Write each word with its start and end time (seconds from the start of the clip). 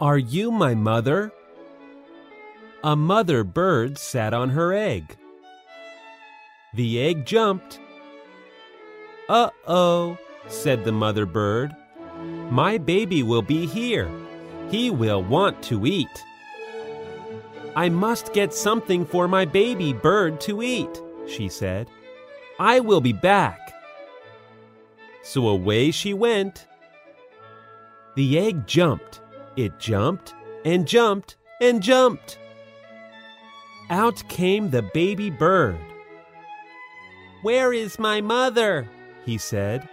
Are 0.00 0.16
you 0.16 0.50
my 0.50 0.74
mother? 0.74 1.30
A 2.82 2.96
mother 2.96 3.44
bird 3.44 3.98
sat 3.98 4.32
on 4.32 4.48
her 4.48 4.72
egg. 4.72 5.14
The 6.72 6.98
egg 7.02 7.26
jumped. 7.26 7.78
Uh 9.28 9.50
oh, 9.66 10.16
said 10.48 10.84
the 10.84 10.92
mother 10.92 11.26
bird. 11.26 11.76
My 12.50 12.78
baby 12.78 13.22
will 13.22 13.42
be 13.42 13.66
here. 13.66 14.10
He 14.70 14.90
will 14.90 15.22
want 15.22 15.62
to 15.64 15.84
eat. 15.84 16.24
I 17.76 17.90
must 17.90 18.32
get 18.32 18.54
something 18.54 19.04
for 19.04 19.28
my 19.28 19.44
baby 19.44 19.92
bird 19.92 20.40
to 20.42 20.62
eat, 20.62 21.02
she 21.28 21.50
said. 21.50 21.88
I 22.58 22.80
will 22.80 23.02
be 23.02 23.12
back. 23.12 23.74
So 25.22 25.48
away 25.48 25.90
she 25.90 26.14
went. 26.14 26.66
The 28.16 28.38
egg 28.38 28.66
jumped. 28.66 29.19
It 29.56 29.78
jumped 29.78 30.34
and 30.64 30.86
jumped 30.86 31.36
and 31.60 31.82
jumped. 31.82 32.38
Out 33.90 34.22
came 34.28 34.70
the 34.70 34.82
baby 34.82 35.30
bird. 35.30 35.78
Where 37.42 37.72
is 37.72 37.98
my 37.98 38.20
mother? 38.20 38.88
he 39.24 39.38
said. 39.38 39.88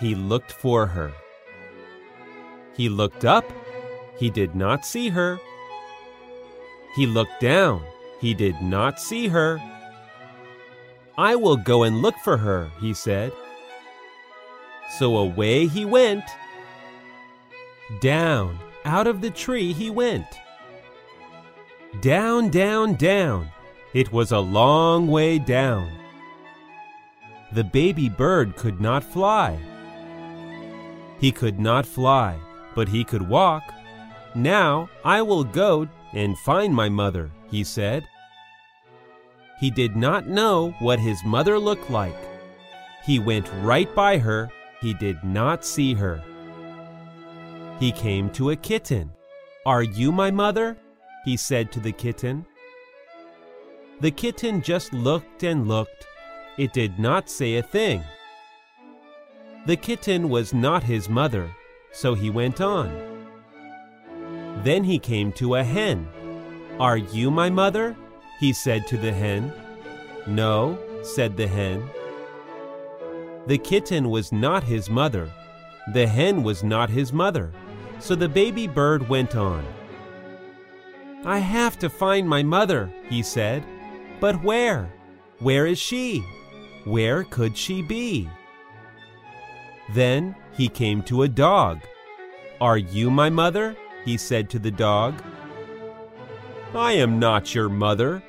He 0.00 0.14
looked 0.14 0.52
for 0.52 0.86
her. 0.86 1.12
He 2.74 2.88
looked 2.88 3.24
up. 3.24 3.44
He 4.16 4.30
did 4.30 4.54
not 4.54 4.86
see 4.86 5.08
her. 5.08 5.38
He 6.94 7.06
looked 7.06 7.40
down. 7.40 7.82
He 8.20 8.34
did 8.34 8.60
not 8.62 9.00
see 9.00 9.28
her. 9.28 9.60
I 11.16 11.34
will 11.34 11.56
go 11.56 11.82
and 11.82 12.00
look 12.00 12.14
for 12.22 12.36
her, 12.36 12.70
he 12.80 12.94
said. 12.94 13.32
So 14.98 15.16
away 15.16 15.66
he 15.66 15.84
went. 15.84 16.24
Down, 18.00 18.58
out 18.84 19.06
of 19.06 19.20
the 19.20 19.30
tree 19.30 19.72
he 19.72 19.90
went. 19.90 20.26
Down, 22.00 22.50
down, 22.50 22.94
down. 22.94 23.50
It 23.94 24.12
was 24.12 24.30
a 24.30 24.38
long 24.38 25.08
way 25.08 25.38
down. 25.38 25.90
The 27.52 27.64
baby 27.64 28.10
bird 28.10 28.56
could 28.56 28.80
not 28.80 29.02
fly. 29.02 29.58
He 31.18 31.32
could 31.32 31.58
not 31.58 31.86
fly, 31.86 32.38
but 32.74 32.88
he 32.88 33.04
could 33.04 33.26
walk. 33.26 33.62
Now 34.34 34.90
I 35.04 35.22
will 35.22 35.44
go 35.44 35.88
and 36.12 36.38
find 36.38 36.74
my 36.74 36.90
mother, 36.90 37.30
he 37.50 37.64
said. 37.64 38.06
He 39.58 39.70
did 39.70 39.96
not 39.96 40.28
know 40.28 40.74
what 40.78 41.00
his 41.00 41.24
mother 41.24 41.58
looked 41.58 41.90
like. 41.90 42.16
He 43.04 43.18
went 43.18 43.50
right 43.62 43.92
by 43.94 44.18
her. 44.18 44.50
He 44.80 44.92
did 44.94 45.24
not 45.24 45.64
see 45.64 45.94
her. 45.94 46.22
He 47.78 47.92
came 47.92 48.28
to 48.30 48.50
a 48.50 48.56
kitten. 48.56 49.12
Are 49.64 49.82
you 49.82 50.10
my 50.10 50.30
mother? 50.30 50.76
he 51.24 51.36
said 51.36 51.70
to 51.72 51.80
the 51.80 51.92
kitten. 51.92 52.44
The 54.00 54.10
kitten 54.10 54.62
just 54.62 54.92
looked 54.92 55.42
and 55.42 55.68
looked. 55.68 56.06
It 56.56 56.72
did 56.72 56.98
not 56.98 57.28
say 57.30 57.56
a 57.56 57.62
thing. 57.62 58.02
The 59.66 59.76
kitten 59.76 60.28
was 60.28 60.54
not 60.54 60.82
his 60.82 61.08
mother, 61.08 61.50
so 61.92 62.14
he 62.14 62.30
went 62.30 62.60
on. 62.60 62.90
Then 64.64 64.82
he 64.82 64.98
came 64.98 65.30
to 65.32 65.56
a 65.56 65.62
hen. 65.62 66.08
Are 66.80 66.96
you 66.96 67.30
my 67.30 67.50
mother? 67.50 67.96
he 68.40 68.52
said 68.52 68.86
to 68.88 68.96
the 68.96 69.12
hen. 69.12 69.52
No, 70.26 70.78
said 71.02 71.36
the 71.36 71.46
hen. 71.46 71.88
The 73.46 73.58
kitten 73.58 74.10
was 74.10 74.32
not 74.32 74.64
his 74.64 74.90
mother. 74.90 75.30
The 75.92 76.06
hen 76.06 76.42
was 76.42 76.62
not 76.62 76.90
his 76.90 77.12
mother. 77.12 77.52
So 78.00 78.14
the 78.14 78.28
baby 78.28 78.66
bird 78.66 79.08
went 79.08 79.34
on. 79.34 79.66
I 81.24 81.38
have 81.38 81.78
to 81.80 81.90
find 81.90 82.28
my 82.28 82.42
mother, 82.42 82.92
he 83.08 83.22
said. 83.22 83.64
But 84.20 84.42
where? 84.42 84.92
Where 85.40 85.66
is 85.66 85.78
she? 85.78 86.24
Where 86.84 87.24
could 87.24 87.56
she 87.56 87.82
be? 87.82 88.28
Then 89.90 90.34
he 90.52 90.68
came 90.68 91.02
to 91.04 91.22
a 91.22 91.28
dog. 91.28 91.80
Are 92.60 92.78
you 92.78 93.10
my 93.10 93.30
mother? 93.30 93.76
he 94.04 94.16
said 94.16 94.48
to 94.50 94.58
the 94.58 94.70
dog. 94.70 95.14
I 96.74 96.92
am 96.92 97.18
not 97.18 97.54
your 97.54 97.68
mother. 97.68 98.22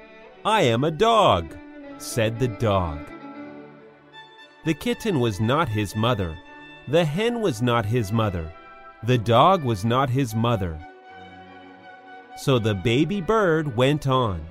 I 0.43 0.61
am 0.61 0.83
a 0.83 0.91
dog, 0.91 1.55
said 1.97 2.39
the 2.39 2.47
dog. 2.47 2.99
The 4.65 4.73
kitten 4.73 5.19
was 5.19 5.39
not 5.39 5.69
his 5.69 5.95
mother. 5.95 6.37
The 6.87 7.05
hen 7.05 7.41
was 7.41 7.61
not 7.61 7.85
his 7.85 8.11
mother. 8.11 8.53
The 9.03 9.17
dog 9.17 9.63
was 9.63 9.85
not 9.85 10.09
his 10.09 10.35
mother. 10.35 10.77
So 12.37 12.59
the 12.59 12.75
baby 12.75 13.21
bird 13.21 13.75
went 13.75 14.07
on. 14.07 14.45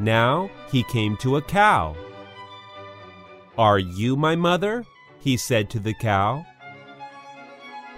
Now 0.00 0.50
he 0.70 0.82
came 0.84 1.16
to 1.18 1.36
a 1.36 1.42
cow. 1.42 1.96
Are 3.56 3.78
you 3.78 4.16
my 4.16 4.36
mother? 4.36 4.84
he 5.20 5.36
said 5.36 5.68
to 5.70 5.80
the 5.80 5.94
cow. 5.94 6.46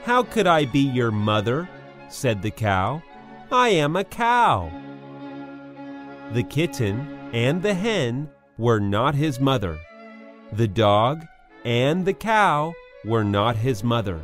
How 0.04 0.22
could 0.22 0.46
I 0.46 0.64
be 0.64 0.80
your 0.80 1.10
mother? 1.10 1.68
said 2.08 2.42
the 2.42 2.50
cow. 2.50 3.02
I 3.52 3.68
am 3.68 3.97
a 3.97 4.04
cow. 4.04 4.70
The 6.32 6.42
kitten 6.42 7.30
and 7.32 7.62
the 7.62 7.74
hen 7.74 8.30
were 8.56 8.80
not 8.80 9.14
his 9.14 9.41
mother. 9.41 9.78
The 10.52 10.68
dog 10.68 11.26
and 11.64 12.04
the 12.04 12.14
cow 12.14 12.74
were 13.04 13.24
not 13.24 13.56
his 13.56 13.84
mother. 13.84 14.20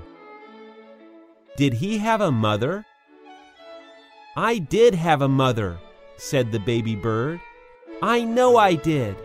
Did 1.56 1.72
he 1.72 1.96
have 1.98 2.20
a 2.20 2.30
mother? 2.30 2.84
I 4.36 4.58
did 4.58 4.94
have 4.94 5.22
a 5.22 5.28
mother, 5.28 5.78
said 6.18 6.52
the 6.52 6.60
baby 6.60 6.94
bird. 6.94 7.40
I 8.02 8.24
know 8.24 8.58
I 8.58 8.74
did. 8.74 9.16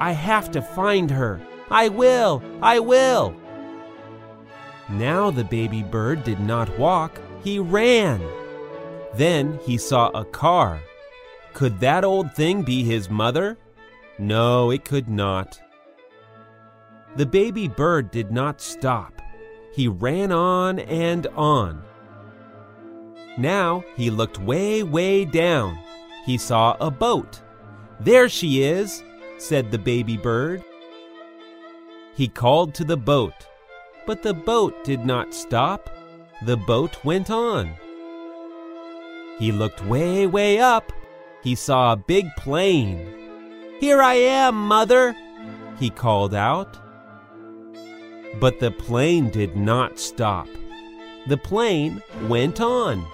I 0.00 0.10
have 0.10 0.50
to 0.50 0.60
find 0.60 1.08
her. 1.12 1.40
I 1.70 1.88
will, 1.88 2.42
I 2.60 2.80
will. 2.80 3.36
Now 4.88 5.30
the 5.30 5.44
baby 5.44 5.84
bird 5.84 6.24
did 6.24 6.40
not 6.40 6.76
walk, 6.76 7.20
he 7.44 7.60
ran. 7.60 8.20
Then 9.14 9.60
he 9.64 9.78
saw 9.78 10.08
a 10.08 10.24
car. 10.24 10.80
Could 11.54 11.78
that 11.80 12.04
old 12.04 12.34
thing 12.34 12.62
be 12.62 12.82
his 12.82 13.08
mother? 13.08 13.58
No, 14.18 14.70
it 14.72 14.84
could 14.84 15.08
not. 15.08 15.60
The 17.14 17.26
baby 17.26 17.68
bird 17.68 18.10
did 18.10 18.32
not 18.32 18.60
stop. 18.60 19.22
He 19.76 19.88
ran 19.88 20.32
on 20.32 20.78
and 20.78 21.26
on. 21.36 21.82
Now 23.36 23.84
he 23.94 24.08
looked 24.08 24.40
way, 24.40 24.82
way 24.82 25.26
down. 25.26 25.78
He 26.24 26.38
saw 26.38 26.78
a 26.80 26.90
boat. 26.90 27.42
There 28.00 28.30
she 28.30 28.62
is, 28.62 29.04
said 29.36 29.70
the 29.70 29.78
baby 29.78 30.16
bird. 30.16 30.64
He 32.14 32.26
called 32.26 32.72
to 32.76 32.84
the 32.84 32.96
boat, 32.96 33.34
but 34.06 34.22
the 34.22 34.32
boat 34.32 34.82
did 34.82 35.04
not 35.04 35.34
stop. 35.34 35.90
The 36.46 36.56
boat 36.56 37.04
went 37.04 37.30
on. 37.30 37.74
He 39.38 39.52
looked 39.52 39.84
way, 39.84 40.26
way 40.26 40.58
up. 40.58 40.90
He 41.42 41.54
saw 41.54 41.92
a 41.92 41.96
big 41.96 42.24
plane. 42.38 43.12
Here 43.78 44.00
I 44.00 44.14
am, 44.14 44.54
mother, 44.54 45.14
he 45.78 45.90
called 45.90 46.34
out. 46.34 46.85
But 48.40 48.60
the 48.60 48.70
plane 48.70 49.30
did 49.30 49.56
not 49.56 49.98
stop. 49.98 50.48
The 51.26 51.36
plane 51.36 52.02
went 52.28 52.60
on. 52.60 53.06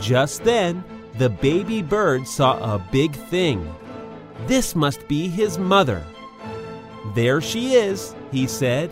Just 0.00 0.44
then, 0.44 0.82
the 1.18 1.28
baby 1.28 1.82
bird 1.82 2.26
saw 2.26 2.74
a 2.74 2.78
big 2.90 3.14
thing. 3.14 3.74
This 4.46 4.74
must 4.74 5.06
be 5.06 5.28
his 5.28 5.58
mother. 5.58 6.04
There 7.14 7.40
she 7.40 7.74
is, 7.74 8.14
he 8.32 8.46
said. 8.46 8.90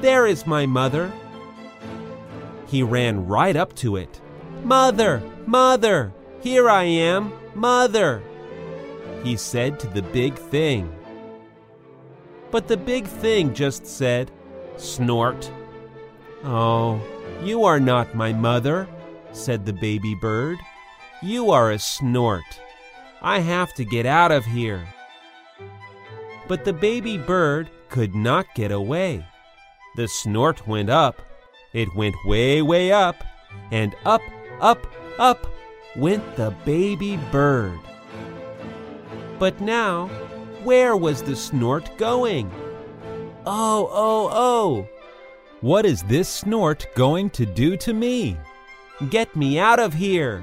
There 0.00 0.26
is 0.26 0.46
my 0.46 0.66
mother. 0.66 1.12
He 2.66 2.82
ran 2.82 3.26
right 3.26 3.56
up 3.56 3.74
to 3.76 3.96
it. 3.96 4.20
Mother, 4.62 5.22
mother, 5.46 6.12
here 6.40 6.68
I 6.68 6.84
am, 6.84 7.32
mother, 7.54 8.22
he 9.22 9.36
said 9.36 9.80
to 9.80 9.86
the 9.86 10.02
big 10.02 10.34
thing. 10.34 10.94
But 12.54 12.68
the 12.68 12.76
big 12.76 13.08
thing 13.08 13.52
just 13.52 13.84
said, 13.84 14.30
Snort. 14.76 15.50
Oh, 16.44 17.02
you 17.42 17.64
are 17.64 17.80
not 17.80 18.14
my 18.14 18.32
mother, 18.32 18.86
said 19.32 19.66
the 19.66 19.72
baby 19.72 20.14
bird. 20.14 20.58
You 21.20 21.50
are 21.50 21.72
a 21.72 21.80
snort. 21.80 22.44
I 23.20 23.40
have 23.40 23.74
to 23.74 23.84
get 23.84 24.06
out 24.06 24.30
of 24.30 24.44
here. 24.44 24.86
But 26.46 26.64
the 26.64 26.72
baby 26.72 27.18
bird 27.18 27.70
could 27.88 28.14
not 28.14 28.46
get 28.54 28.70
away. 28.70 29.26
The 29.96 30.06
snort 30.06 30.64
went 30.64 30.90
up. 30.90 31.20
It 31.72 31.92
went 31.96 32.14
way, 32.24 32.62
way 32.62 32.92
up, 32.92 33.16
and 33.72 33.96
up, 34.04 34.22
up, 34.60 34.86
up 35.18 35.44
went 35.96 36.36
the 36.36 36.54
baby 36.64 37.16
bird. 37.32 37.80
But 39.40 39.60
now, 39.60 40.08
where 40.64 40.96
was 40.96 41.22
the 41.22 41.36
snort 41.36 41.96
going? 41.98 42.50
Oh, 43.46 43.88
oh, 43.92 44.28
oh! 44.32 44.88
What 45.60 45.86
is 45.86 46.02
this 46.02 46.28
snort 46.28 46.86
going 46.94 47.30
to 47.30 47.46
do 47.46 47.76
to 47.78 47.92
me? 47.92 48.36
Get 49.10 49.34
me 49.36 49.58
out 49.58 49.78
of 49.78 49.94
here! 49.94 50.42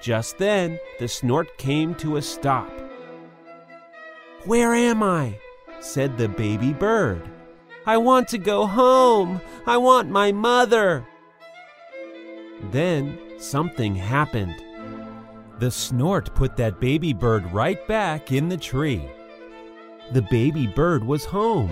Just 0.00 0.38
then, 0.38 0.78
the 0.98 1.08
snort 1.08 1.58
came 1.58 1.94
to 1.96 2.16
a 2.16 2.22
stop. 2.22 2.70
Where 4.44 4.74
am 4.74 5.02
I? 5.02 5.38
said 5.80 6.16
the 6.16 6.28
baby 6.28 6.72
bird. 6.72 7.22
I 7.86 7.96
want 7.96 8.28
to 8.28 8.38
go 8.38 8.66
home. 8.66 9.40
I 9.66 9.76
want 9.76 10.08
my 10.08 10.32
mother. 10.32 11.06
Then 12.70 13.18
something 13.38 13.94
happened. 13.94 14.62
The 15.62 15.70
snort 15.70 16.34
put 16.34 16.56
that 16.56 16.80
baby 16.80 17.12
bird 17.12 17.46
right 17.52 17.86
back 17.86 18.32
in 18.32 18.48
the 18.48 18.56
tree. 18.56 19.00
The 20.10 20.22
baby 20.22 20.66
bird 20.66 21.04
was 21.04 21.24
home. 21.24 21.70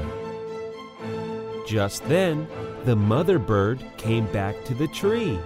Just 1.67 2.05
then, 2.05 2.47
the 2.85 2.95
mother 2.95 3.41
bird 3.41 3.83
came 3.97 4.27
back 4.27 4.65
to 4.67 4.75
the 4.75 4.87
tree. 4.87 5.41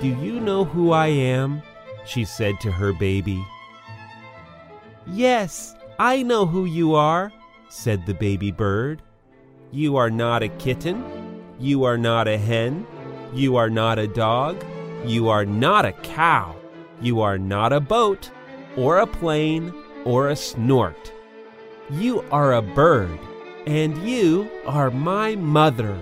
Do 0.00 0.06
you 0.06 0.38
know 0.38 0.64
who 0.64 0.92
I 0.92 1.08
am? 1.08 1.62
she 2.06 2.24
said 2.24 2.60
to 2.60 2.70
her 2.70 2.92
baby. 2.92 3.44
Yes, 5.08 5.74
I 5.98 6.22
know 6.22 6.46
who 6.46 6.66
you 6.66 6.94
are, 6.94 7.32
said 7.70 8.06
the 8.06 8.14
baby 8.14 8.52
bird. 8.52 9.02
You 9.72 9.96
are 9.96 10.10
not 10.10 10.44
a 10.44 10.48
kitten. 10.48 11.42
You 11.58 11.82
are 11.82 11.98
not 11.98 12.28
a 12.28 12.38
hen. 12.38 12.86
You 13.32 13.56
are 13.56 13.68
not 13.68 13.98
a 13.98 14.06
dog. 14.06 14.64
You 15.04 15.28
are 15.28 15.44
not 15.44 15.84
a 15.84 15.90
cow. 15.90 16.54
You 17.00 17.20
are 17.20 17.38
not 17.38 17.72
a 17.72 17.80
boat, 17.80 18.30
or 18.76 18.98
a 18.98 19.06
plane, 19.06 19.72
or 20.04 20.28
a 20.28 20.36
snort. 20.36 21.12
You 21.90 22.22
are 22.30 22.54
a 22.54 22.62
bird, 22.62 23.18
and 23.66 23.96
you 24.08 24.48
are 24.66 24.90
my 24.90 25.36
mother. 25.36 25.98